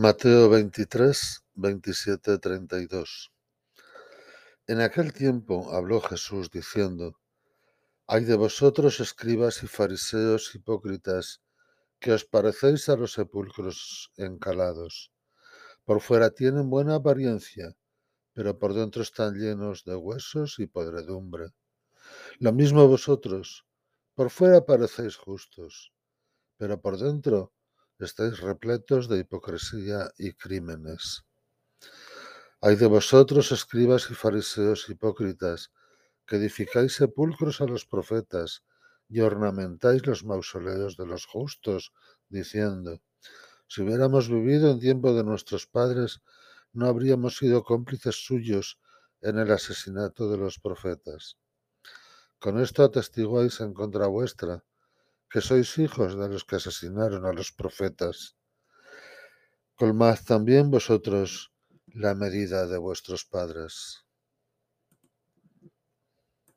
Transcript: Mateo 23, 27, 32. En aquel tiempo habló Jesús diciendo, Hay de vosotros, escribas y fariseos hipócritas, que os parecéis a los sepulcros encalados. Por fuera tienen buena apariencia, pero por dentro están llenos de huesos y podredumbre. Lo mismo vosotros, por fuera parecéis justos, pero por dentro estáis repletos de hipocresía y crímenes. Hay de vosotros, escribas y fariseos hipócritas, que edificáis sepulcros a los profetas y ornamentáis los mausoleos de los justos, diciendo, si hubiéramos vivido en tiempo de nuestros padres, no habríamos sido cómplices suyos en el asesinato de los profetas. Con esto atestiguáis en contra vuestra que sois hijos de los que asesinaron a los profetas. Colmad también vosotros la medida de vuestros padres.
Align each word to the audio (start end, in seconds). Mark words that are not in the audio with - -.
Mateo 0.00 0.48
23, 0.48 1.42
27, 1.56 2.38
32. 2.38 3.32
En 4.68 4.80
aquel 4.80 5.12
tiempo 5.12 5.74
habló 5.74 6.00
Jesús 6.00 6.52
diciendo, 6.52 7.18
Hay 8.06 8.24
de 8.24 8.36
vosotros, 8.36 9.00
escribas 9.00 9.64
y 9.64 9.66
fariseos 9.66 10.54
hipócritas, 10.54 11.42
que 11.98 12.12
os 12.12 12.24
parecéis 12.24 12.88
a 12.88 12.94
los 12.94 13.14
sepulcros 13.14 14.12
encalados. 14.16 15.10
Por 15.84 16.00
fuera 16.00 16.30
tienen 16.30 16.70
buena 16.70 16.94
apariencia, 16.94 17.74
pero 18.34 18.56
por 18.56 18.74
dentro 18.74 19.02
están 19.02 19.34
llenos 19.34 19.82
de 19.82 19.96
huesos 19.96 20.60
y 20.60 20.68
podredumbre. 20.68 21.48
Lo 22.38 22.52
mismo 22.52 22.86
vosotros, 22.86 23.66
por 24.14 24.30
fuera 24.30 24.64
parecéis 24.64 25.16
justos, 25.16 25.92
pero 26.56 26.80
por 26.80 26.98
dentro 26.98 27.52
estáis 28.04 28.40
repletos 28.40 29.08
de 29.08 29.18
hipocresía 29.18 30.10
y 30.18 30.32
crímenes. 30.32 31.24
Hay 32.60 32.76
de 32.76 32.86
vosotros, 32.86 33.52
escribas 33.52 34.10
y 34.10 34.14
fariseos 34.14 34.88
hipócritas, 34.88 35.72
que 36.26 36.36
edificáis 36.36 36.94
sepulcros 36.94 37.60
a 37.60 37.66
los 37.66 37.86
profetas 37.86 38.64
y 39.08 39.20
ornamentáis 39.20 40.06
los 40.06 40.24
mausoleos 40.24 40.96
de 40.96 41.06
los 41.06 41.24
justos, 41.26 41.92
diciendo, 42.28 43.00
si 43.66 43.82
hubiéramos 43.82 44.28
vivido 44.28 44.70
en 44.70 44.80
tiempo 44.80 45.14
de 45.14 45.24
nuestros 45.24 45.66
padres, 45.66 46.20
no 46.72 46.86
habríamos 46.86 47.36
sido 47.36 47.62
cómplices 47.62 48.16
suyos 48.16 48.78
en 49.20 49.38
el 49.38 49.50
asesinato 49.50 50.30
de 50.30 50.38
los 50.38 50.58
profetas. 50.58 51.36
Con 52.38 52.60
esto 52.60 52.84
atestiguáis 52.84 53.60
en 53.60 53.74
contra 53.74 54.06
vuestra 54.06 54.64
que 55.30 55.40
sois 55.40 55.76
hijos 55.78 56.18
de 56.18 56.28
los 56.28 56.44
que 56.44 56.56
asesinaron 56.56 57.26
a 57.26 57.32
los 57.32 57.52
profetas. 57.52 58.36
Colmad 59.74 60.18
también 60.26 60.70
vosotros 60.70 61.52
la 61.86 62.14
medida 62.14 62.66
de 62.66 62.78
vuestros 62.78 63.24
padres. 63.24 64.07